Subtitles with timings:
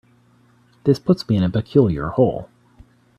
[0.83, 2.49] This puts me in a peculiar hole.